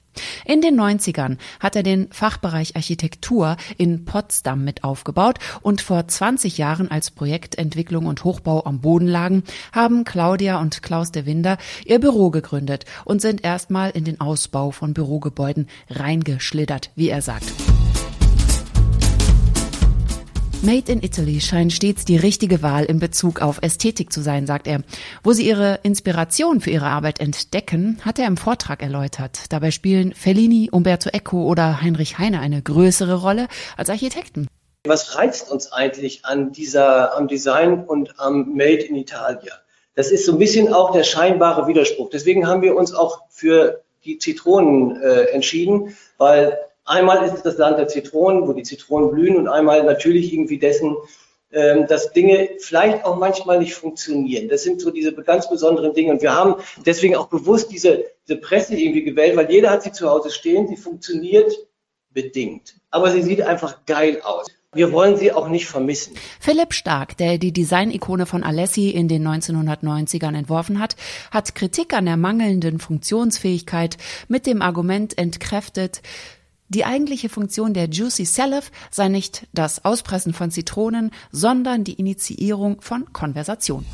In 0.45 0.61
den 0.61 0.79
90ern 0.79 1.39
hat 1.61 1.77
er 1.77 1.83
den 1.83 2.11
Fachbereich 2.11 2.77
Architektur 2.77 3.57
in 3.79 4.05
Potsdam 4.05 4.65
mit 4.65 4.85
aufgebaut 4.85 5.39
und 5.63 5.81
vor 5.81 6.07
20 6.07 6.59
Jahren 6.59 6.91
als 6.91 7.11
Projektentwicklung 7.11 8.07
und 8.07 8.25
Hochbau 8.25 8.65
am 8.65 8.81
Boden 8.81 9.07
lagen, 9.07 9.45
haben 9.73 10.05
Claudia 10.05 10.61
und 10.61 10.83
Klaus 10.83 11.13
de 11.13 11.27
Winder 11.27 11.59
ihr 11.85 12.01
Büro 12.01 12.31
gegründet 12.31 12.85
und 13.05 13.21
sind 13.21 13.45
erstmal 13.45 13.91
in 13.91 14.05
den 14.05 14.21
Ausbau 14.21 14.71
von 14.71 14.95
Bürogebäuden 14.95 15.69
reingeschlittert, 15.89 16.91
wie 16.95 17.09
er 17.09 17.23
sagt. 17.23 17.53
Made 20.65 20.93
in 20.93 21.03
Italy 21.03 21.41
scheint 21.41 21.73
stets 21.73 22.05
die 22.05 22.17
richtige 22.17 22.63
Wahl 22.63 22.85
in 22.85 23.01
Bezug 23.01 23.43
auf 23.43 23.59
Ästhetik 23.63 24.13
zu 24.13 24.23
sein, 24.23 24.47
sagt 24.47 24.69
er. 24.69 24.83
Wo 25.25 25.33
sie 25.33 25.45
ihre 25.45 25.81
Inspiration 25.83 26.61
für 26.61 26.71
ihre 26.71 26.87
Arbeit 26.87 27.19
entdecken, 27.19 27.99
hat 28.03 28.21
er 28.21 28.29
im 28.29 28.37
Vortrag 28.37 28.81
erläutert. 28.81 29.53
Dabei 29.53 29.73
spielen 29.73 30.15
Fellini, 30.15 30.69
Umberto 30.71 31.11
Eco 31.11 31.49
oder 31.49 31.83
Heinrich 31.83 32.19
Heine 32.19 32.39
eine 32.39 32.63
größere 32.63 33.21
Rolle 33.23 33.49
als 33.77 33.91
Architekten. 33.91 34.47
Was 34.85 35.17
reizt 35.17 35.51
uns 35.51 35.73
eigentlich 35.73 36.25
an 36.25 36.53
dieser, 36.53 37.17
am 37.17 37.27
Design 37.27 37.83
und 37.85 38.21
am 38.21 38.55
Made 38.55 38.85
in 38.85 38.95
Italia? 38.95 39.55
Das 39.97 40.13
ist 40.13 40.25
so 40.27 40.33
ein 40.33 40.39
bisschen 40.39 40.73
auch 40.73 40.93
der 40.93 41.03
scheinbare 41.03 41.67
Widerspruch. 41.67 42.09
Deswegen 42.11 42.47
haben 42.47 42.63
wir 42.63 42.77
uns 42.77 42.95
auch 42.95 43.23
für 43.31 43.83
die 44.05 44.19
Zitronen 44.19 45.03
äh, 45.03 45.25
entschieden, 45.33 45.97
weil 46.19 46.57
Einmal 46.85 47.25
ist 47.25 47.35
es 47.35 47.43
das 47.43 47.59
Land 47.59 47.79
der 47.79 47.89
Zitronen, 47.89 48.47
wo 48.47 48.53
die 48.53 48.63
Zitronen 48.63 49.11
blühen 49.11 49.37
und 49.37 49.49
einmal 49.49 49.85
natürlich 49.85 50.33
irgendwie 50.33 50.59
dessen, 50.59 50.97
ähm, 51.53 51.87
dass 51.87 52.13
Dinge 52.13 52.49
vielleicht 52.59 53.05
auch 53.05 53.17
manchmal 53.17 53.59
nicht 53.59 53.75
funktionieren. 53.75 54.49
Das 54.49 54.63
sind 54.63 54.81
so 54.81 54.91
diese 54.91 55.13
ganz 55.13 55.49
besonderen 55.49 55.93
Dinge. 55.95 56.13
Und 56.13 56.23
wir 56.23 56.35
haben 56.35 56.57
deswegen 56.87 57.15
auch 57.15 57.29
bewusst 57.29 57.71
diese, 57.71 58.05
diese 58.27 58.39
Presse 58.39 58.75
irgendwie 58.75 59.05
gewählt, 59.05 59.37
weil 59.37 59.51
jeder 59.51 59.71
hat 59.71 59.83
sie 59.83 59.93
zu 59.93 60.09
Hause 60.09 60.31
stehen, 60.31 60.67
sie 60.67 60.77
funktioniert 60.77 61.53
bedingt. 62.11 62.75
Aber 62.91 63.11
sie 63.11 63.23
sieht 63.23 63.43
einfach 63.43 63.85
geil 63.87 64.21
aus. 64.23 64.47
Wir 64.75 64.91
wollen 64.91 65.19
sie 65.19 65.33
auch 65.33 65.49
nicht 65.49 65.67
vermissen. 65.67 66.15
Philipp 66.41 66.73
Stark, 66.73 67.19
der 67.19 67.37
die 67.37 67.53
Design-Ikone 67.53 68.25
von 68.25 68.43
Alessi 68.43 68.89
in 68.89 69.07
den 69.07 69.29
1990ern 69.29 70.35
entworfen 70.35 70.79
hat, 70.79 70.97
hat 71.31 71.55
Kritik 71.55 71.93
an 71.93 72.07
der 72.07 72.17
mangelnden 72.17 72.79
Funktionsfähigkeit 72.79 73.99
mit 74.29 74.47
dem 74.47 74.63
Argument 74.63 75.19
entkräftet, 75.19 76.01
die 76.73 76.85
eigentliche 76.85 77.29
Funktion 77.29 77.75
der 77.75 77.89
Juicy 77.89 78.25
Salif 78.25 78.71
sei 78.91 79.09
nicht 79.09 79.47
das 79.53 79.85
Auspressen 79.85 80.33
von 80.33 80.51
Zitronen, 80.51 81.11
sondern 81.31 81.85
die 81.85 81.95
Initiierung 81.95 82.81
von 82.81 83.13
Konversation. 83.13 83.85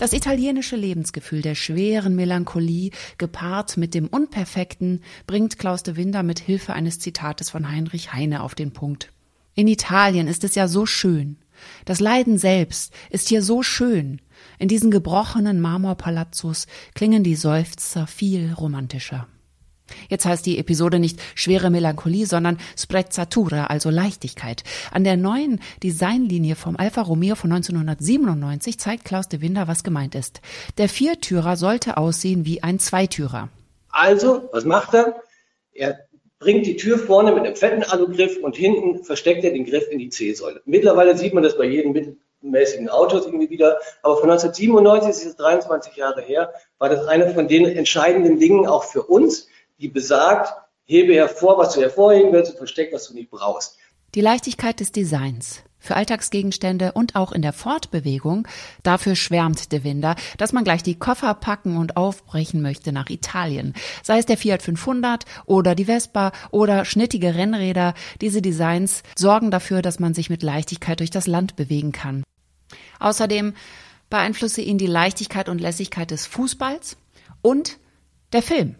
Das 0.00 0.12
italienische 0.12 0.76
Lebensgefühl 0.76 1.42
der 1.42 1.54
schweren 1.54 2.16
Melancholie, 2.16 2.90
gepaart 3.18 3.76
mit 3.76 3.94
dem 3.94 4.08
Unperfekten, 4.08 5.02
bringt 5.26 5.58
Klaus 5.58 5.82
de 5.82 5.96
Winder 5.96 6.22
mit 6.22 6.40
Hilfe 6.40 6.72
eines 6.72 6.98
Zitates 6.98 7.50
von 7.50 7.70
Heinrich 7.70 8.12
Heine 8.12 8.42
auf 8.42 8.54
den 8.54 8.72
Punkt. 8.72 9.12
In 9.54 9.68
Italien 9.68 10.26
ist 10.26 10.42
es 10.42 10.54
ja 10.54 10.68
so 10.68 10.86
schön. 10.86 11.36
Das 11.84 12.00
Leiden 12.00 12.38
selbst 12.38 12.94
ist 13.10 13.28
hier 13.28 13.42
so 13.42 13.62
schön. 13.62 14.22
In 14.58 14.68
diesen 14.68 14.90
gebrochenen 14.90 15.60
Marmorpalazzos 15.60 16.66
klingen 16.94 17.22
die 17.22 17.36
Seufzer 17.36 18.06
viel 18.06 18.54
romantischer. 18.54 19.28
Jetzt 20.08 20.24
heißt 20.24 20.44
die 20.46 20.58
Episode 20.58 20.98
nicht 20.98 21.20
schwere 21.34 21.70
Melancholie, 21.70 22.26
sondern 22.26 22.58
Sprezzatura, 22.76 23.66
also 23.66 23.90
Leichtigkeit. 23.90 24.64
An 24.90 25.04
der 25.04 25.16
neuen 25.16 25.60
Designlinie 25.82 26.56
vom 26.56 26.76
Alfa 26.76 27.02
Romeo 27.02 27.34
von 27.34 27.52
1997 27.52 28.78
zeigt 28.78 29.04
Klaus 29.04 29.28
de 29.28 29.40
Winder, 29.40 29.68
was 29.68 29.84
gemeint 29.84 30.14
ist. 30.14 30.40
Der 30.78 30.88
Viertürer 30.88 31.56
sollte 31.56 31.96
aussehen 31.96 32.44
wie 32.46 32.62
ein 32.62 32.78
Zweitürer. 32.78 33.48
Also, 33.90 34.48
was 34.52 34.64
macht 34.64 34.94
er? 34.94 35.16
Er 35.72 36.00
bringt 36.40 36.66
die 36.66 36.76
Tür 36.76 36.98
vorne 36.98 37.32
mit 37.32 37.44
einem 37.44 37.54
fetten 37.54 37.82
Alugriff 37.82 38.38
und 38.42 38.56
hinten 38.56 39.04
versteckt 39.04 39.44
er 39.44 39.52
den 39.52 39.66
Griff 39.66 39.88
in 39.90 39.98
die 39.98 40.08
C-Säule. 40.08 40.62
Mittlerweile 40.64 41.16
sieht 41.16 41.34
man 41.34 41.42
das 41.42 41.56
bei 41.56 41.64
jedem 41.64 41.92
mittelmäßigen 41.92 42.88
Autos 42.88 43.26
irgendwie 43.26 43.50
wieder. 43.50 43.78
Aber 44.02 44.16
von 44.16 44.30
1997, 44.30 45.08
das 45.08 45.32
ist 45.32 45.40
23 45.40 45.96
Jahre 45.96 46.22
her, 46.22 46.54
war 46.78 46.88
das 46.88 47.06
eine 47.06 47.32
von 47.34 47.46
den 47.46 47.66
entscheidenden 47.66 48.38
Dingen 48.38 48.66
auch 48.66 48.84
für 48.84 49.02
uns, 49.02 49.48
die 49.80 49.88
besagt, 49.88 50.52
hebe 50.84 51.14
hervor, 51.14 51.58
was 51.58 51.74
du 51.74 51.80
hervorheben 51.80 52.32
willst 52.32 52.52
und 52.52 52.58
versteck, 52.58 52.92
was 52.92 53.08
du 53.08 53.14
nicht 53.14 53.30
brauchst. 53.30 53.78
Die 54.14 54.20
Leichtigkeit 54.20 54.80
des 54.80 54.92
Designs 54.92 55.62
für 55.78 55.96
Alltagsgegenstände 55.96 56.92
und 56.92 57.16
auch 57.16 57.32
in 57.32 57.40
der 57.40 57.54
Fortbewegung, 57.54 58.46
dafür 58.82 59.16
schwärmt 59.16 59.72
De 59.72 59.82
Winder, 59.82 60.14
dass 60.36 60.52
man 60.52 60.62
gleich 60.62 60.82
die 60.82 60.98
Koffer 60.98 61.32
packen 61.32 61.78
und 61.78 61.96
aufbrechen 61.96 62.60
möchte 62.60 62.92
nach 62.92 63.08
Italien. 63.08 63.72
Sei 64.02 64.18
es 64.18 64.26
der 64.26 64.36
Fiat 64.36 64.62
500 64.62 65.24
oder 65.46 65.74
die 65.74 65.86
Vespa 65.86 66.32
oder 66.50 66.84
schnittige 66.84 67.34
Rennräder, 67.34 67.94
diese 68.20 68.42
Designs 68.42 69.02
sorgen 69.16 69.50
dafür, 69.50 69.80
dass 69.80 70.00
man 70.00 70.12
sich 70.12 70.28
mit 70.28 70.42
Leichtigkeit 70.42 71.00
durch 71.00 71.10
das 71.10 71.26
Land 71.26 71.56
bewegen 71.56 71.92
kann. 71.92 72.24
Außerdem 72.98 73.54
beeinflusse 74.10 74.60
ihn 74.60 74.76
die 74.76 74.86
Leichtigkeit 74.86 75.48
und 75.48 75.60
Lässigkeit 75.60 76.10
des 76.10 76.26
Fußballs 76.26 76.98
und 77.40 77.78
der 78.32 78.42
Film. 78.42 78.76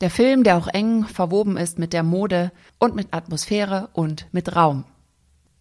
Der 0.00 0.10
Film, 0.10 0.42
der 0.42 0.56
auch 0.56 0.66
eng 0.66 1.04
verwoben 1.04 1.56
ist 1.56 1.78
mit 1.78 1.92
der 1.92 2.02
Mode 2.02 2.50
und 2.78 2.94
mit 2.94 3.08
Atmosphäre 3.12 3.90
und 3.92 4.26
mit 4.32 4.56
Raum. 4.56 4.84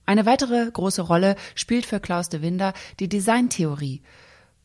Eine 0.06 0.26
weitere 0.26 0.70
große 0.70 1.04
Rolle 1.04 1.36
spielt 1.56 1.86
für 1.86 2.00
Klaus 2.00 2.30
de 2.30 2.42
Winder 2.42 2.74
die 3.00 3.08
Designtheorie. 3.08 4.02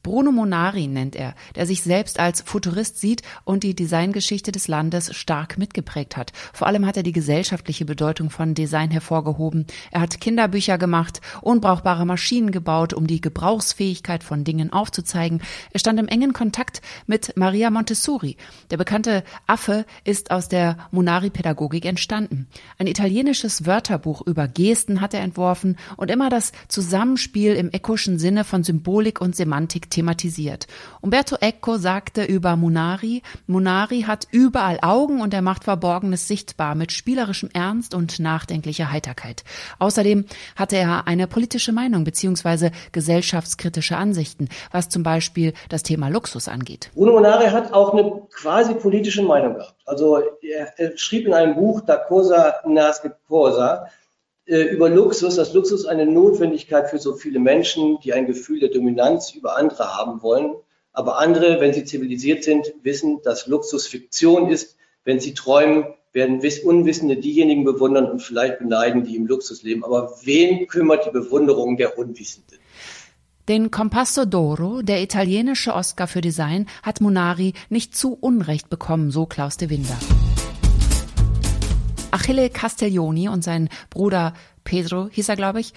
Bruno 0.03 0.33
Monari 0.33 0.87
nennt 0.87 1.17
er, 1.17 1.35
der 1.55 1.67
sich 1.67 1.83
selbst 1.83 2.21
als 2.21 2.41
Futurist 2.41 2.99
sieht 2.99 3.23
und 3.45 3.63
die 3.63 3.75
Designgeschichte 3.75 4.53
des 4.53 4.69
Landes 4.69 5.15
stark 5.15 5.59
mitgeprägt 5.59 6.17
hat. 6.17 6.33
Vor 6.53 6.67
allem 6.67 6.87
hat 6.87 6.97
er 6.97 7.03
die 7.03 7.13
gesellschaftliche 7.13 7.85
Bedeutung 7.85 8.31
von 8.31 8.55
Design 8.55 8.91
hervorgehoben. 8.91 9.67
Er 9.91 10.01
hat 10.01 10.21
Kinderbücher 10.21 10.79
gemacht, 10.79 11.21
unbrauchbare 11.43 12.07
Maschinen 12.07 12.53
gebaut, 12.53 12.95
um 12.95 13.07
die 13.07 13.21
Gebrauchsfähigkeit 13.21 14.25
von 14.25 14.45
Dingen 14.45 14.73
aufzuzeigen. 14.73 15.43
Er 15.73 15.81
stand 15.81 15.99
im 15.99 16.09
engen 16.09 16.33
Kontakt 16.33 16.81
mit 17.07 17.37
Maria 17.37 17.71
Montessori. 17.71 18.37
Der 18.71 18.77
bekannte 18.77 19.25
Affe 19.47 19.85
ist 20.05 20.31
aus 20.31 20.49
der 20.49 20.77
Monari-Pädagogik 20.91 21.85
entstanden. 21.85 22.47
Ein 22.79 22.87
italienisches 22.87 23.67
Wörterbuch 23.67 24.23
über 24.27 24.49
Gesten 24.49 25.01
hat 25.01 25.13
er 25.13 25.21
entworfen 25.21 25.77
und 25.97 26.11
immer 26.11 26.31
das 26.31 26.53
Zusammenspiel 26.69 27.55
im 27.55 27.71
ekoschen 27.73 28.19
Sinne 28.19 28.45
von 28.45 28.63
Symbolik 28.63 29.21
und 29.21 29.37
Semantik 29.37 29.88
thematisiert. 29.91 30.67
Umberto 31.01 31.37
Eco 31.41 31.77
sagte 31.77 32.25
über 32.25 32.57
Munari, 32.57 33.23
Munari 33.47 34.03
hat 34.03 34.27
überall 34.31 34.79
Augen 34.83 35.21
und 35.21 35.35
er 35.35 35.43
macht 35.43 35.65
Verborgenes 35.65 36.29
sichtbar 36.29 36.75
mit 36.75 36.93
spielerischem 36.93 37.51
Ernst 37.53 37.95
und 37.95 38.19
nachdenklicher 38.19 38.91
Heiterkeit. 38.91 39.45
Außerdem 39.79 40.25
hatte 40.57 40.77
er 40.77 41.07
eine 41.07 41.27
politische 41.27 41.73
Meinung 41.73 42.05
bzw. 42.05 42.71
gesellschaftskritische 42.93 43.97
Ansichten, 43.97 44.49
was 44.71 44.89
zum 44.89 45.03
Beispiel 45.03 45.53
das 45.69 45.83
Thema 45.83 46.09
Luxus 46.09 46.49
angeht. 46.49 46.91
Bruno 46.95 47.13
Munari 47.13 47.47
hat 47.47 47.73
auch 47.73 47.93
eine 47.93 48.23
quasi 48.33 48.75
politische 48.75 49.23
Meinung 49.23 49.55
gehabt. 49.55 49.75
Also 49.87 50.19
er, 50.43 50.79
er 50.79 50.99
schrieb 50.99 51.27
in 51.27 51.35
einem 51.35 51.55
Buch 51.55 51.81
Da 51.81 51.97
Cosa 51.97 52.55
Nasce 52.67 53.15
Cosa, 53.27 53.87
über 54.49 54.89
Luxus, 54.89 55.37
dass 55.37 55.53
Luxus 55.53 55.85
eine 55.85 56.07
Notwendigkeit 56.07 56.89
für 56.89 56.99
so 56.99 57.15
viele 57.15 57.39
Menschen, 57.39 57.99
die 58.03 58.15
ein 58.15 58.27
Gefühl 58.27 58.61
der 58.61 58.71
Dominanz 58.71 59.35
über 59.35 59.59
andere 59.59 59.95
haben 59.97 60.23
wollen. 60.23 60.55
Aber 60.93 61.19
andere, 61.19 61.61
wenn 61.61 61.75
sie 61.75 61.85
zivilisiert 61.85 62.45
sind, 62.45 62.73
wissen, 62.83 63.21
dass 63.23 63.47
Luxus 63.47 63.87
Fiktion 63.87 64.51
ist. 64.51 64.77
Wenn 65.05 65.21
sie 65.21 65.35
träumen, 65.35 65.85
werden 66.13 66.41
Unwissende 66.65 67.17
diejenigen 67.17 67.65
bewundern 67.65 68.11
und 68.11 68.23
vielleicht 68.23 68.59
beneiden, 68.59 69.05
die 69.05 69.17
im 69.17 69.27
Luxus 69.27 69.63
leben. 69.63 69.85
Aber 69.85 70.15
wen 70.23 70.67
kümmert 70.67 71.07
die 71.07 71.11
Bewunderung 71.11 71.77
der 71.77 71.99
Unwissenden? 71.99 72.59
Den 73.49 73.71
Compasso 73.71 74.23
d'Oro, 74.23 74.83
der 74.83 75.03
italienische 75.03 75.75
Oscar 75.75 76.07
für 76.07 76.21
Design, 76.21 76.67
hat 76.83 77.01
Munari 77.01 77.55
nicht 77.69 77.97
zu 77.97 78.17
Unrecht 78.19 78.69
bekommen, 78.69 79.11
so 79.11 79.27
Klaus 79.27 79.57
de 79.57 79.71
Winder. 79.71 79.99
Achille 82.19 82.51
Castiglioni 82.51 83.29
und 83.29 83.45
sein 83.45 83.69
Bruder 83.91 84.35
Pedro, 84.65 85.09
hieß 85.11 85.29
er, 85.29 85.37
glaube 85.37 85.61
ich, 85.61 85.73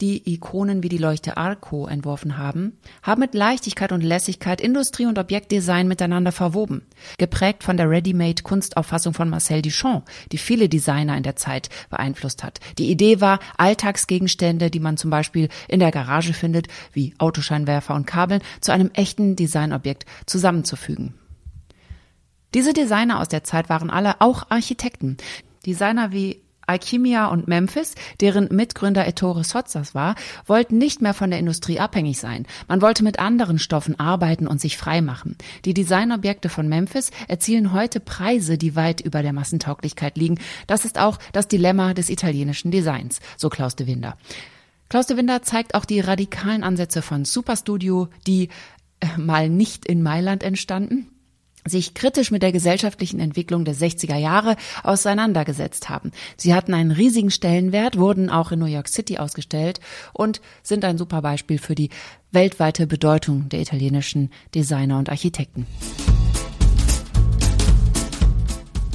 die 0.00 0.32
Ikonen 0.32 0.82
wie 0.82 0.88
die 0.88 0.98
Leuchte 0.98 1.36
Arco 1.36 1.86
entworfen 1.86 2.38
haben, 2.38 2.78
haben 3.02 3.20
mit 3.20 3.34
Leichtigkeit 3.34 3.92
und 3.92 4.00
Lässigkeit 4.00 4.60
Industrie 4.60 5.06
und 5.06 5.18
Objektdesign 5.18 5.86
miteinander 5.86 6.32
verwoben. 6.32 6.82
Geprägt 7.18 7.62
von 7.62 7.76
der 7.76 7.88
Ready-Made-Kunstauffassung 7.88 9.14
von 9.14 9.28
Marcel 9.28 9.62
Duchamp, 9.62 10.04
die 10.32 10.38
viele 10.38 10.68
Designer 10.68 11.16
in 11.16 11.22
der 11.22 11.36
Zeit 11.36 11.68
beeinflusst 11.88 12.42
hat. 12.42 12.58
Die 12.78 12.90
Idee 12.90 13.20
war, 13.20 13.38
Alltagsgegenstände, 13.58 14.70
die 14.70 14.80
man 14.80 14.96
zum 14.96 15.10
Beispiel 15.10 15.50
in 15.68 15.78
der 15.78 15.92
Garage 15.92 16.32
findet, 16.32 16.66
wie 16.92 17.14
Autoscheinwerfer 17.18 17.94
und 17.94 18.06
Kabeln, 18.06 18.42
zu 18.60 18.72
einem 18.72 18.90
echten 18.94 19.36
Designobjekt 19.36 20.06
zusammenzufügen. 20.26 21.14
Diese 22.54 22.72
Designer 22.72 23.20
aus 23.20 23.28
der 23.28 23.44
Zeit 23.44 23.68
waren 23.68 23.88
alle 23.88 24.20
auch 24.20 24.50
Architekten. 24.50 25.16
Designer 25.62 26.12
wie 26.12 26.42
Alchimia 26.66 27.26
und 27.26 27.48
Memphis, 27.48 27.94
deren 28.20 28.48
Mitgründer 28.50 29.06
Ettore 29.06 29.44
Sozzas 29.44 29.94
war, 29.94 30.14
wollten 30.46 30.78
nicht 30.78 31.02
mehr 31.02 31.14
von 31.14 31.30
der 31.30 31.38
Industrie 31.38 31.80
abhängig 31.80 32.18
sein. 32.18 32.46
Man 32.68 32.80
wollte 32.80 33.04
mit 33.04 33.18
anderen 33.18 33.58
Stoffen 33.58 33.98
arbeiten 33.98 34.46
und 34.46 34.60
sich 34.60 34.76
frei 34.76 35.02
machen. 35.02 35.36
Die 35.64 35.74
Designobjekte 35.74 36.48
von 36.48 36.68
Memphis 36.68 37.10
erzielen 37.28 37.72
heute 37.72 38.00
Preise, 38.00 38.58
die 38.58 38.76
weit 38.76 39.00
über 39.00 39.22
der 39.22 39.32
Massentauglichkeit 39.32 40.16
liegen. 40.16 40.38
Das 40.66 40.84
ist 40.84 40.98
auch 40.98 41.18
das 41.32 41.48
Dilemma 41.48 41.94
des 41.94 42.08
italienischen 42.10 42.70
Designs, 42.70 43.20
so 43.36 43.48
Klaus 43.48 43.76
de 43.76 43.86
Winder. 43.86 44.16
Klaus 44.88 45.06
de 45.06 45.16
Winder 45.16 45.42
zeigt 45.42 45.74
auch 45.74 45.84
die 45.84 46.00
radikalen 46.00 46.62
Ansätze 46.62 47.02
von 47.02 47.24
Superstudio, 47.24 48.08
die 48.26 48.50
äh, 49.00 49.06
mal 49.18 49.48
nicht 49.48 49.86
in 49.86 50.02
Mailand 50.02 50.42
entstanden, 50.42 51.08
sich 51.66 51.94
kritisch 51.94 52.30
mit 52.30 52.42
der 52.42 52.52
gesellschaftlichen 52.52 53.20
Entwicklung 53.20 53.64
der 53.64 53.74
60er 53.74 54.16
Jahre 54.16 54.56
auseinandergesetzt 54.82 55.88
haben. 55.88 56.10
Sie 56.36 56.54
hatten 56.54 56.74
einen 56.74 56.90
riesigen 56.90 57.30
Stellenwert, 57.30 57.98
wurden 57.98 58.30
auch 58.30 58.52
in 58.52 58.58
New 58.58 58.66
York 58.66 58.88
City 58.88 59.18
ausgestellt 59.18 59.80
und 60.12 60.40
sind 60.62 60.84
ein 60.84 60.98
super 60.98 61.22
Beispiel 61.22 61.58
für 61.58 61.74
die 61.74 61.90
weltweite 62.30 62.86
Bedeutung 62.86 63.48
der 63.48 63.60
italienischen 63.60 64.30
Designer 64.54 64.98
und 64.98 65.10
Architekten. 65.10 65.66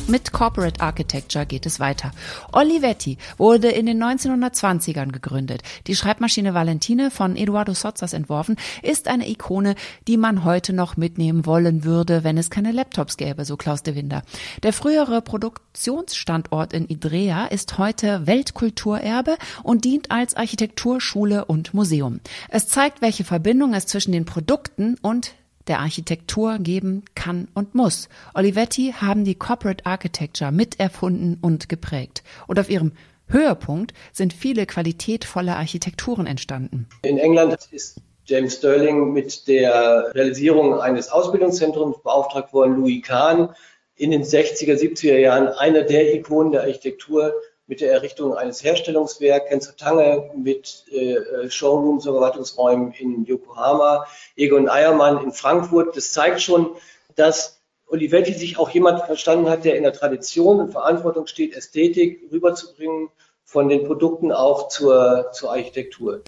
Mit 0.09 0.31
Corporate 0.31 0.79
Architecture 0.79 1.45
geht 1.45 1.65
es 1.65 1.81
weiter. 1.81 2.13
Olivetti 2.53 3.17
wurde 3.37 3.67
in 3.67 3.87
den 3.87 4.01
1920ern 4.01 5.11
gegründet. 5.11 5.63
Die 5.85 5.97
Schreibmaschine 5.97 6.53
Valentine 6.53 7.11
von 7.11 7.35
Eduardo 7.35 7.73
Sozzas 7.73 8.13
entworfen, 8.13 8.55
ist 8.83 9.09
eine 9.09 9.27
Ikone, 9.27 9.75
die 10.07 10.15
man 10.15 10.45
heute 10.45 10.71
noch 10.71 10.95
mitnehmen 10.95 11.45
wollen 11.45 11.83
würde, 11.83 12.23
wenn 12.23 12.37
es 12.37 12.49
keine 12.49 12.71
Laptops 12.71 13.17
gäbe, 13.17 13.43
so 13.43 13.57
Klaus 13.57 13.83
de 13.83 13.95
Winder. 13.95 14.23
Der 14.63 14.71
frühere 14.71 15.21
Produktionsstandort 15.21 16.71
in 16.71 16.87
Idrea 16.87 17.47
ist 17.47 17.77
heute 17.77 18.25
Weltkulturerbe 18.25 19.35
und 19.63 19.83
dient 19.83 20.09
als 20.09 20.35
Architekturschule 20.35 21.43
und 21.43 21.73
Museum. 21.73 22.21
Es 22.47 22.69
zeigt, 22.69 23.01
welche 23.01 23.25
Verbindung 23.25 23.73
es 23.73 23.87
zwischen 23.87 24.13
den 24.13 24.23
Produkten 24.23 24.95
und 25.01 25.33
der 25.67 25.79
Architektur 25.79 26.57
geben 26.59 27.03
kann 27.15 27.47
und 27.53 27.75
muss. 27.75 28.09
Olivetti 28.33 28.93
haben 28.99 29.23
die 29.23 29.35
Corporate 29.35 29.85
Architecture 29.85 30.51
miterfunden 30.51 31.37
und 31.41 31.69
geprägt. 31.69 32.23
Und 32.47 32.59
auf 32.59 32.69
ihrem 32.69 32.93
Höhepunkt 33.27 33.93
sind 34.13 34.33
viele 34.33 34.65
qualitätvolle 34.65 35.55
Architekturen 35.55 36.27
entstanden. 36.27 36.87
In 37.03 37.17
England 37.17 37.57
ist 37.71 38.01
James 38.25 38.55
Sterling 38.55 39.13
mit 39.13 39.47
der 39.47 40.11
Realisierung 40.13 40.79
eines 40.79 41.09
Ausbildungszentrums 41.09 42.01
beauftragt 42.03 42.53
worden, 42.53 42.75
Louis 42.75 43.03
Kahn 43.03 43.49
in 43.95 44.11
den 44.11 44.23
60er, 44.23 44.75
70er 44.75 45.17
Jahren 45.17 45.47
einer 45.47 45.83
der 45.83 46.13
Ikonen 46.13 46.51
der 46.51 46.61
Architektur 46.61 47.33
mit 47.67 47.81
der 47.81 47.91
Errichtung 47.91 48.33
eines 48.33 48.63
Herstellungswerks, 48.63 49.49
Kenzo 49.49 49.71
Tange 49.73 50.31
mit 50.35 50.85
äh, 50.91 51.49
Showrooms 51.49 52.07
und 52.07 52.13
Verwaltungsräumen 52.13 52.93
in 52.93 53.25
Yokohama, 53.25 54.05
Egon 54.35 54.69
Eiermann 54.69 55.23
in 55.23 55.31
Frankfurt. 55.31 55.95
Das 55.95 56.13
zeigt 56.13 56.41
schon, 56.41 56.75
dass 57.15 57.61
Olivetti 57.87 58.33
sich 58.33 58.57
auch 58.57 58.69
jemand 58.69 59.03
verstanden 59.03 59.49
hat, 59.49 59.65
der 59.65 59.75
in 59.75 59.83
der 59.83 59.93
Tradition 59.93 60.59
und 60.59 60.71
Verantwortung 60.71 61.27
steht, 61.27 61.53
Ästhetik 61.53 62.29
rüberzubringen 62.31 63.09
von 63.43 63.69
den 63.69 63.85
Produkten 63.85 64.31
auch 64.31 64.67
zur, 64.67 65.29
zur 65.31 65.51
Architektur. 65.51 66.23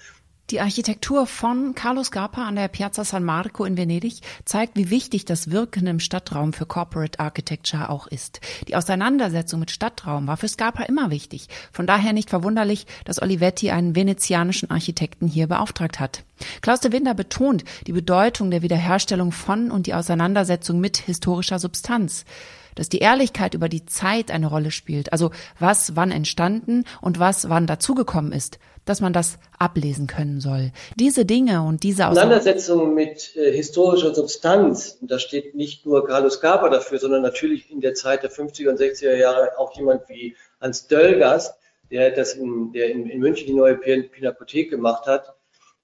Die 0.52 0.62
Architektur 0.62 1.28
von 1.28 1.76
Carlo 1.76 2.04
Scarpa 2.04 2.48
an 2.48 2.56
der 2.56 2.70
Piazza 2.70 3.04
San 3.04 3.24
Marco 3.24 3.66
in 3.66 3.78
Venedig 3.78 4.22
zeigt, 4.46 4.76
wie 4.78 4.90
wichtig 4.90 5.26
das 5.26 5.52
Wirken 5.52 5.86
im 5.86 6.00
Stadtraum 6.00 6.54
für 6.54 6.66
Corporate 6.66 7.20
Architecture 7.20 7.92
auch 7.92 8.08
ist. 8.08 8.42
Die 8.68 8.76
Auseinandersetzung 8.76 9.60
mit 9.60 9.70
Stadtraum 9.70 10.26
war 10.26 10.38
für 10.38 10.48
Scarpa 10.48 10.84
immer 10.84 11.12
wichtig. 11.12 11.50
Von 11.72 11.86
daher 11.86 12.14
nicht 12.14 12.32
verwunderlich, 12.32 12.88
dass 13.06 13.22
Olivetti 13.22 13.70
einen 13.70 13.96
venezianischen 13.96 14.72
Architekten 14.72 15.28
hier 15.28 15.46
beauftragt 15.46 16.00
hat. 16.00 16.24
Klaus 16.62 16.80
de 16.80 16.92
Winder 16.92 17.14
betont 17.14 17.64
die 17.86 17.94
Bedeutung 17.94 18.50
der 18.50 18.64
Wiederherstellung 18.64 19.32
von 19.32 19.70
und 19.70 19.86
die 19.86 19.94
Auseinandersetzung 19.94 20.80
mit 20.80 20.98
historischer 20.98 21.60
Substanz 21.60 22.26
dass 22.80 22.90
die 22.90 23.00
Ehrlichkeit 23.00 23.54
über 23.54 23.70
die 23.70 23.86
Zeit 23.86 24.32
eine 24.32 24.48
Rolle 24.48 24.72
spielt, 24.72 25.12
also 25.12 25.32
was 25.60 25.96
wann 25.96 26.12
entstanden 26.12 26.86
und 27.02 27.20
was 27.20 27.50
wann 27.50 27.68
dazugekommen 27.68 28.32
ist 28.32 28.58
dass 28.90 29.02
man 29.02 29.14
das 29.14 29.38
ablesen 29.60 30.08
können 30.08 30.42
soll. 30.42 30.72
Diese 30.96 31.24
Dinge 31.24 31.62
und 31.62 31.84
diese 31.84 32.08
Auseinandersetzung 32.08 32.96
mit 32.96 33.36
äh, 33.36 33.52
historischer 33.52 34.16
Substanz, 34.16 34.98
da 35.02 35.20
steht 35.20 35.54
nicht 35.54 35.86
nur 35.86 36.08
Carlos 36.08 36.42
Carper 36.42 36.72
dafür, 36.72 36.98
sondern 36.98 37.22
natürlich 37.22 37.70
in 37.70 37.82
der 37.82 37.94
Zeit 37.94 38.24
der 38.24 38.32
50er 38.32 38.70
und 38.70 38.80
60er 38.80 39.16
Jahre 39.16 39.60
auch 39.60 39.78
jemand 39.78 40.10
wie 40.10 40.36
Hans 40.60 40.88
Döllgast, 40.88 41.56
der 41.92 42.10
das 42.12 42.34
in, 42.34 42.72
der 42.72 42.90
in, 42.90 43.08
in 43.08 43.20
München 43.20 43.46
die 43.46 43.54
neue 43.54 43.76
Pinakothek 43.76 44.72
gemacht 44.72 45.06
hat, 45.06 45.36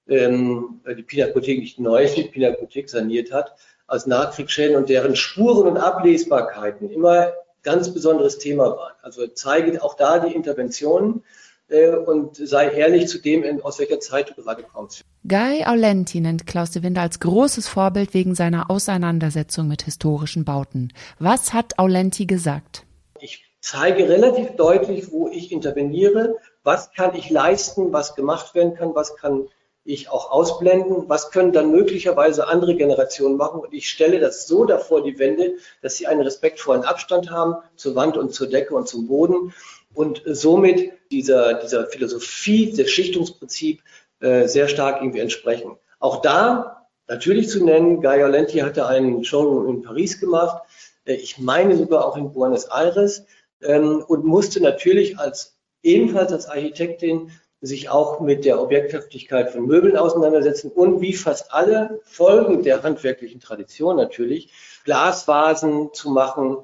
ähm, 0.08 0.82
die 0.88 1.04
Pinakothek 1.04 1.60
nicht 1.60 1.80
neu, 1.80 2.08
die 2.08 2.24
Pinakothek 2.24 2.90
saniert 2.90 3.32
hat, 3.32 3.56
als 3.88 4.06
Nachkriegsschäden 4.08 4.76
und 4.76 4.90
deren 4.90 5.16
Spuren 5.16 5.68
und 5.68 5.78
Ablesbarkeiten 5.78 6.90
immer 6.90 7.34
ganz 7.64 7.94
besonderes 7.94 8.38
Thema 8.38 8.76
waren. 8.76 8.94
Also 9.02 9.28
zeige 9.28 9.84
auch 9.84 9.96
da 9.96 10.20
die 10.20 10.34
Interventionen 10.34 11.24
äh, 11.68 11.90
und 11.90 12.36
sei 12.38 12.70
ehrlich 12.70 13.08
zu 13.08 13.20
dem, 13.20 13.64
aus 13.64 13.80
welcher 13.80 14.00
Zeit 14.00 14.30
du 14.30 14.42
gerade 14.42 14.64
kommst. 14.64 15.04
Guy 15.28 15.66
Aulenti 15.66 16.22
nennt 16.22 16.46
Klaus 16.46 16.72
de 16.72 16.84
Winder 16.84 17.02
als 17.02 17.20
großes 17.20 17.68
Vorbild 17.68 18.14
wegen 18.14 18.36
seiner 18.36 18.70
Auseinandersetzung 18.70 19.68
mit 19.68 19.82
historischen 19.82 20.46
Bauten. 20.46 20.94
Was 21.20 21.54
hat 21.54 21.80
Aulenti 21.80 22.26
gesagt? 22.26 22.84
Ich 23.20 23.44
zeige 23.62 24.08
relativ 24.08 24.56
deutlich, 24.56 25.12
wo 25.12 25.28
ich 25.28 25.52
interveniere, 25.52 26.36
was 26.64 26.92
kann 26.92 27.16
ich 27.16 27.30
leisten, 27.32 27.92
was 27.92 28.16
gemacht 28.16 28.54
werden 28.54 28.76
kann, 28.76 28.94
was 28.94 29.16
kann 29.16 29.48
ich 29.86 30.10
auch 30.10 30.32
ausblenden? 30.32 31.08
Was 31.08 31.32
können 31.32 31.54
dann 31.54 31.72
möglicherweise 31.72 32.48
andere 32.48 32.76
Generationen 32.76 33.38
machen? 33.38 33.62
Und 33.62 33.74
ich 33.74 33.90
stelle 33.90 34.20
das 34.20 34.48
so 34.48 34.66
davor, 34.66 35.04
die 35.04 35.18
Wände, 35.20 35.56
dass 35.82 35.96
sie 35.96 36.08
einen 36.08 36.22
respektvollen 36.22 36.84
Abstand 36.84 37.32
haben 37.32 37.56
zur 37.76 37.96
Wand 37.96 38.18
und 38.18 38.34
zur 38.34 38.48
Decke 38.48 38.76
und 38.76 38.88
zum 38.88 39.08
Boden 39.08 39.54
und 39.94 40.22
somit 40.26 40.92
dieser, 41.12 41.54
dieser 41.56 41.86
Philosophie 41.88 42.72
des 42.72 42.90
Schichtungsprinzip 42.90 43.82
äh, 44.20 44.48
sehr 44.48 44.68
stark 44.68 45.02
irgendwie 45.02 45.20
entsprechen. 45.20 45.78
Auch 46.00 46.22
da 46.22 46.88
natürlich 47.08 47.48
zu 47.50 47.64
nennen, 47.64 48.02
Gaia 48.02 48.28
Lenti 48.28 48.60
hatte 48.60 48.88
einen 48.88 49.24
Showroom 49.24 49.70
in 49.70 49.82
Paris 49.84 50.20
gemacht, 50.20 50.64
äh, 51.06 51.14
ich 51.14 51.38
meine 51.38 51.78
sogar 51.78 52.06
auch 52.06 52.18
in 52.18 52.34
Buenos 52.34 52.66
Aires 52.66 53.26
ähm, 53.62 54.04
und 54.08 54.26
musste 54.26 54.62
natürlich 54.62 55.18
als 55.20 55.56
ebenfalls 55.84 56.34
als 56.34 56.48
Architektin 56.48 57.32
sich 57.66 57.90
auch 57.90 58.20
mit 58.20 58.46
der 58.46 58.62
Objekthaftigkeit 58.62 59.52
von 59.52 59.66
Möbeln 59.66 59.98
auseinandersetzen 59.98 60.72
und 60.72 61.02
wie 61.02 61.14
fast 61.14 61.54
alle 61.54 62.00
Folgen 62.04 62.64
der 62.64 62.84
handwerklichen 62.84 63.40
Tradition 63.40 63.98
natürlich, 63.98 64.52
Glasvasen 64.84 65.90
zu 65.94 66.10
machen, 66.12 66.58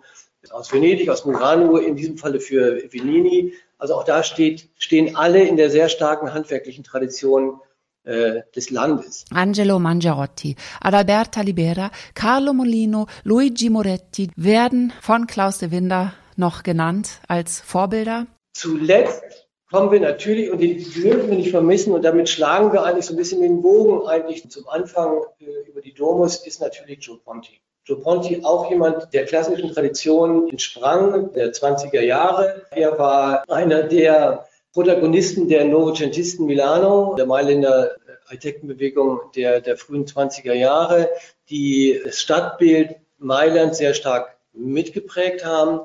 aus 0.49 0.73
Venedig, 0.73 1.09
aus 1.09 1.25
Murano, 1.25 1.77
in 1.77 1.95
diesem 1.95 2.17
Falle 2.17 2.39
für 2.39 2.81
Venini. 2.91 3.53
Also 3.77 3.95
auch 3.95 4.03
da 4.03 4.23
steht, 4.23 4.69
stehen 4.77 5.15
alle 5.15 5.43
in 5.43 5.57
der 5.57 5.69
sehr 5.69 5.89
starken 5.89 6.33
handwerklichen 6.33 6.83
Tradition 6.83 7.59
äh, 8.03 8.41
des 8.55 8.69
Landes. 8.71 9.25
Angelo 9.31 9.77
Mangiarotti, 9.77 10.55
Adalberta 10.79 11.41
Libera, 11.41 11.91
Carlo 12.15 12.53
Molino, 12.53 13.07
Luigi 13.23 13.69
Moretti 13.69 14.31
werden 14.35 14.93
von 15.01 15.27
Klaus 15.27 15.59
de 15.59 15.71
Winder 15.71 16.13
noch 16.35 16.63
genannt 16.63 17.19
als 17.27 17.59
Vorbilder. 17.61 18.25
Zuletzt 18.53 19.47
kommen 19.71 19.91
wir 19.91 20.01
natürlich, 20.01 20.51
und 20.51 20.59
den 20.59 20.77
dürfen 20.77 21.29
wir 21.29 21.37
nicht 21.37 21.51
vermissen, 21.51 21.93
und 21.93 22.03
damit 22.03 22.29
schlagen 22.29 22.73
wir 22.73 22.83
eigentlich 22.83 23.05
so 23.05 23.13
ein 23.13 23.17
bisschen 23.17 23.41
den 23.41 23.61
Bogen 23.61 24.05
eigentlich 24.05 24.47
zum 24.49 24.67
Anfang 24.67 25.21
äh, 25.39 25.69
über 25.69 25.81
die 25.81 25.93
Domus, 25.93 26.45
ist 26.45 26.61
natürlich 26.61 26.99
Joe 27.01 27.17
Ponti. 27.17 27.61
Joe 27.85 27.97
Ponti 27.97 28.41
auch 28.43 28.69
jemand 28.69 29.13
der 29.13 29.25
klassischen 29.25 29.73
Tradition 29.73 30.49
entsprang, 30.49 31.31
der 31.33 31.51
20er 31.51 32.01
Jahre. 32.01 32.63
Er 32.71 32.99
war 32.99 33.49
einer 33.49 33.83
der 33.83 34.45
Protagonisten 34.73 35.47
der 35.47 35.65
Novecentisten 35.65 36.45
Milano, 36.45 37.15
der 37.15 37.25
Mailänder 37.25 37.95
Architektenbewegung 38.25 39.19
der, 39.35 39.61
der 39.61 39.77
frühen 39.77 40.05
20er 40.05 40.53
Jahre, 40.53 41.09
die 41.49 41.99
das 42.03 42.19
Stadtbild 42.19 42.95
Mailand 43.17 43.75
sehr 43.75 43.93
stark 43.93 44.37
mitgeprägt 44.53 45.43
haben. 45.43 45.81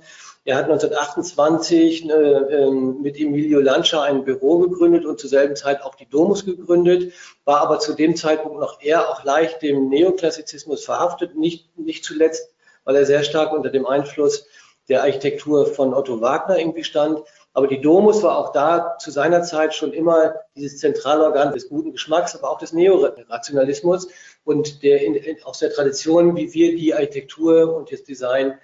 Er 0.46 0.58
hat 0.58 0.66
1928 0.66 2.08
äh, 2.08 2.12
ähm, 2.12 3.02
mit 3.02 3.18
Emilio 3.18 3.58
Lancia 3.58 4.02
ein 4.02 4.24
Büro 4.24 4.60
gegründet 4.60 5.04
und 5.04 5.18
zur 5.18 5.28
selben 5.28 5.56
Zeit 5.56 5.82
auch 5.82 5.96
die 5.96 6.08
Domus 6.08 6.44
gegründet, 6.44 7.12
war 7.44 7.62
aber 7.62 7.80
zu 7.80 7.94
dem 7.94 8.14
Zeitpunkt 8.14 8.60
noch 8.60 8.80
eher 8.80 9.10
auch 9.10 9.24
leicht 9.24 9.60
dem 9.62 9.88
Neoklassizismus 9.88 10.84
verhaftet, 10.84 11.36
nicht, 11.36 11.76
nicht 11.76 12.04
zuletzt, 12.04 12.48
weil 12.84 12.94
er 12.94 13.04
sehr 13.04 13.24
stark 13.24 13.52
unter 13.52 13.70
dem 13.70 13.86
Einfluss 13.86 14.46
der 14.88 15.02
Architektur 15.02 15.66
von 15.66 15.92
Otto 15.92 16.20
Wagner 16.20 16.60
irgendwie 16.60 16.84
stand. 16.84 17.24
Aber 17.52 17.66
die 17.66 17.80
Domus 17.80 18.22
war 18.22 18.38
auch 18.38 18.52
da 18.52 18.98
zu 18.98 19.10
seiner 19.10 19.42
Zeit 19.42 19.74
schon 19.74 19.92
immer 19.92 20.36
dieses 20.54 20.78
Zentralorgan 20.78 21.54
des 21.54 21.68
guten 21.68 21.90
Geschmacks, 21.90 22.36
aber 22.36 22.52
auch 22.52 22.58
des 22.58 22.72
Neorationalismus 22.72 24.06
und 24.44 24.84
der, 24.84 25.02
in, 25.02 25.42
aus 25.42 25.58
der 25.58 25.72
Tradition, 25.72 26.36
wie 26.36 26.54
wir 26.54 26.76
die 26.76 26.94
Architektur 26.94 27.74
und 27.74 27.90
das 27.90 28.04
Design 28.04 28.56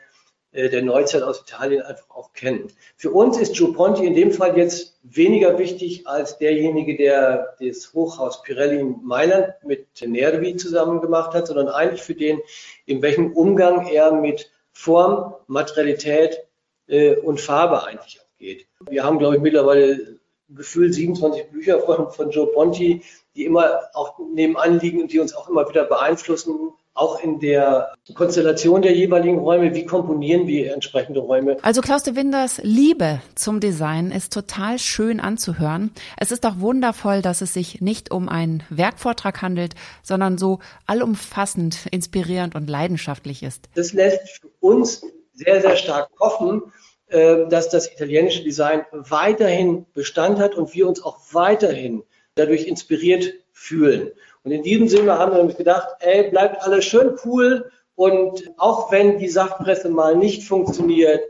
der 0.52 0.82
Neuzeit 0.82 1.22
aus 1.22 1.40
Italien 1.40 1.82
einfach 1.82 2.10
auch 2.10 2.32
kennen. 2.32 2.68
Für 2.96 3.10
uns 3.10 3.38
ist 3.38 3.56
Joe 3.56 3.72
Ponti 3.72 4.04
in 4.04 4.14
dem 4.14 4.32
Fall 4.32 4.56
jetzt 4.56 4.98
weniger 5.02 5.58
wichtig 5.58 6.06
als 6.06 6.38
derjenige, 6.38 6.96
der 6.96 7.56
das 7.58 7.92
Hochhaus 7.94 8.42
Pirelli 8.42 8.80
in 8.80 9.00
Mailand 9.02 9.54
mit 9.64 9.86
Nervi 10.04 10.56
zusammen 10.56 11.00
gemacht 11.00 11.32
hat, 11.34 11.46
sondern 11.46 11.68
eigentlich 11.68 12.02
für 12.02 12.14
den, 12.14 12.40
in 12.84 13.00
welchem 13.00 13.32
Umgang 13.32 13.86
er 13.86 14.12
mit 14.12 14.50
Form, 14.72 15.34
Materialität 15.46 16.46
äh, 16.86 17.16
und 17.16 17.40
Farbe 17.40 17.84
eigentlich 17.84 18.20
auch 18.20 18.38
geht. 18.38 18.66
Wir 18.90 19.04
haben, 19.04 19.18
glaube 19.18 19.36
ich, 19.36 19.42
mittlerweile 19.42 20.18
gefühlt 20.48 20.94
27 20.94 21.50
Bücher 21.50 21.80
von, 21.80 22.10
von 22.10 22.30
Joe 22.30 22.46
Ponti, 22.48 23.02
die 23.34 23.44
immer 23.46 23.80
auch 23.94 24.18
nebenan 24.18 24.80
liegen 24.80 25.00
und 25.00 25.12
die 25.12 25.20
uns 25.20 25.34
auch 25.34 25.48
immer 25.48 25.66
wieder 25.68 25.84
beeinflussen, 25.84 26.72
auch 26.94 27.22
in 27.22 27.40
der 27.40 27.94
Konstellation 28.14 28.82
der 28.82 28.94
jeweiligen 28.94 29.38
Räume, 29.38 29.74
wie 29.74 29.86
komponieren 29.86 30.46
wir 30.46 30.74
entsprechende 30.74 31.20
Räume. 31.20 31.56
Also 31.62 31.80
Klaus 31.80 32.02
de 32.02 32.16
Winders 32.16 32.60
Liebe 32.62 33.20
zum 33.34 33.60
Design 33.60 34.10
ist 34.10 34.32
total 34.32 34.78
schön 34.78 35.18
anzuhören. 35.18 35.90
Es 36.18 36.32
ist 36.32 36.44
auch 36.44 36.58
wundervoll, 36.58 37.22
dass 37.22 37.40
es 37.40 37.54
sich 37.54 37.80
nicht 37.80 38.10
um 38.10 38.28
einen 38.28 38.62
Werkvortrag 38.68 39.40
handelt, 39.40 39.74
sondern 40.02 40.36
so 40.36 40.58
allumfassend, 40.86 41.86
inspirierend 41.90 42.54
und 42.54 42.68
leidenschaftlich 42.68 43.42
ist. 43.42 43.68
Das 43.74 43.92
lässt 43.92 44.40
für 44.40 44.48
uns 44.60 45.02
sehr, 45.32 45.62
sehr 45.62 45.76
stark 45.76 46.10
hoffen, 46.20 46.62
äh, 47.08 47.46
dass 47.48 47.70
das 47.70 47.90
italienische 47.90 48.42
Design 48.42 48.84
weiterhin 48.92 49.86
Bestand 49.94 50.38
hat 50.38 50.54
und 50.54 50.74
wir 50.74 50.86
uns 50.88 51.02
auch 51.02 51.18
weiterhin 51.32 52.02
dadurch 52.34 52.66
inspiriert 52.66 53.32
fühlen. 53.52 54.10
Und 54.44 54.50
in 54.52 54.62
diesem 54.62 54.88
Sinne 54.88 55.18
haben 55.18 55.32
wir 55.32 55.40
uns 55.40 55.56
gedacht, 55.56 55.88
ey, 56.00 56.30
bleibt 56.30 56.62
alles 56.62 56.84
schön 56.84 57.16
cool 57.24 57.70
und 57.94 58.50
auch 58.56 58.90
wenn 58.90 59.18
die 59.18 59.28
Saftpresse 59.28 59.88
mal 59.88 60.16
nicht 60.16 60.42
funktioniert, 60.44 61.20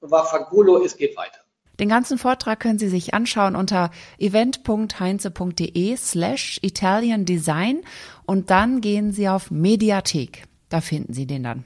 war 0.00 0.26
Fagulo, 0.26 0.84
es 0.84 0.96
geht 0.96 1.16
weiter. 1.16 1.38
Den 1.80 1.88
ganzen 1.88 2.18
Vortrag 2.18 2.60
können 2.60 2.78
Sie 2.78 2.88
sich 2.88 3.14
anschauen 3.14 3.56
unter 3.56 3.90
event.heinze.de 4.18 5.96
slash 5.96 6.60
Italian 6.62 7.24
Design 7.24 7.82
und 8.26 8.50
dann 8.50 8.80
gehen 8.80 9.10
Sie 9.12 9.28
auf 9.28 9.50
Mediathek. 9.50 10.44
Da 10.74 10.80
finden 10.80 11.14
Sie 11.14 11.24
den 11.24 11.44
dann. 11.44 11.64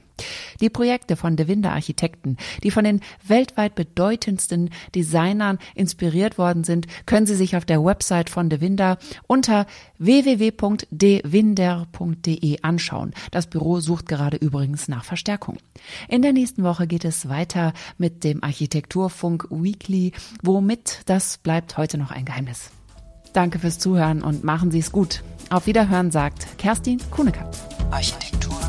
Die 0.61 0.69
Projekte 0.69 1.15
von 1.15 1.35
De 1.35 1.47
Winder 1.47 1.71
Architekten, 1.71 2.37
die 2.61 2.69
von 2.69 2.83
den 2.83 3.01
weltweit 3.25 3.73
bedeutendsten 3.73 4.69
Designern 4.93 5.57
inspiriert 5.73 6.37
worden 6.37 6.63
sind, 6.63 6.85
können 7.07 7.25
Sie 7.25 7.33
sich 7.33 7.55
auf 7.55 7.65
der 7.65 7.83
Website 7.83 8.29
von 8.29 8.51
De 8.51 8.61
Winder 8.61 8.99
unter 9.25 9.65
www.dewinder.de 9.97 12.61
anschauen. 12.61 13.15
Das 13.31 13.47
Büro 13.47 13.79
sucht 13.79 14.07
gerade 14.07 14.37
übrigens 14.37 14.89
nach 14.89 15.05
Verstärkung. 15.05 15.57
In 16.07 16.21
der 16.21 16.33
nächsten 16.33 16.61
Woche 16.61 16.85
geht 16.85 17.03
es 17.03 17.29
weiter 17.29 17.73
mit 17.97 18.23
dem 18.23 18.43
Architekturfunk 18.43 19.47
Weekly, 19.49 20.11
womit 20.43 20.99
das 21.07 21.39
bleibt 21.39 21.77
heute 21.77 21.97
noch 21.97 22.11
ein 22.11 22.25
Geheimnis. 22.25 22.69
Danke 23.33 23.57
fürs 23.57 23.79
Zuhören 23.79 24.21
und 24.21 24.43
machen 24.43 24.69
Sie 24.69 24.77
es 24.77 24.91
gut. 24.91 25.23
Auf 25.49 25.65
Wiederhören 25.65 26.11
sagt 26.11 26.59
Kerstin 26.59 26.99
Kuhneke. 27.09 27.49
Architektur. 27.91 28.68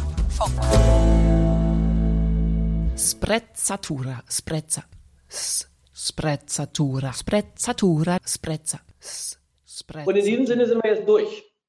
Sprezzatura, 2.97 4.23
sprezza, 4.29 4.85
sprezzatura, 5.95 7.13
sprezzatura, 7.13 8.19
sprezza, 8.27 8.81
sprezza. 9.67 10.09
Und 10.09 10.17
in 10.17 10.25
diesem 10.25 10.47
Sinne 10.47 10.67
sind 10.67 10.83
wir 10.83 10.95
jetzt 10.95 11.09
durch. 11.09 11.50